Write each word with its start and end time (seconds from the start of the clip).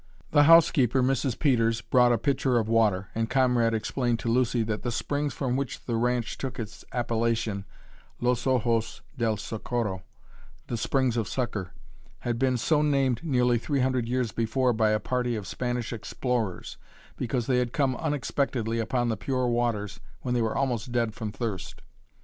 The 0.31 0.45
housekeeper, 0.45 1.03
Mrs. 1.03 1.37
Peters, 1.37 1.81
brought 1.81 2.11
a 2.11 2.17
pitcher 2.17 2.57
of 2.57 2.67
water, 2.67 3.09
and 3.13 3.29
Conrad 3.29 3.75
explained 3.75 4.17
to 4.21 4.29
Lucy 4.31 4.63
that 4.63 4.81
the 4.81 4.89
springs 4.91 5.31
from 5.31 5.55
which 5.55 5.85
the 5.85 5.95
ranch 5.95 6.39
took 6.39 6.57
its 6.59 6.83
appellation, 6.91 7.65
Los 8.19 8.47
Ojos 8.47 9.01
del 9.15 9.37
Socorro, 9.37 10.01
"The 10.65 10.77
Springs 10.77 11.17
of 11.17 11.27
Succor," 11.27 11.73
had 12.21 12.39
been 12.39 12.57
so 12.57 12.81
named 12.81 13.23
nearly 13.23 13.59
three 13.59 13.81
hundred 13.81 14.07
years 14.09 14.31
before 14.31 14.73
by 14.73 14.89
a 14.89 14.99
party 14.99 15.35
of 15.35 15.45
Spanish 15.45 15.93
explorers, 15.93 16.77
because 17.15 17.45
they 17.45 17.59
had 17.59 17.71
come 17.71 17.95
unexpectedly 17.97 18.79
upon 18.79 19.09
the 19.09 19.17
pure 19.17 19.47
waters 19.47 19.99
when 20.23 20.33
they 20.33 20.41
were 20.41 20.57
almost 20.57 20.91
dead 20.91 21.13
from 21.13 21.31
thirst. 21.31 21.83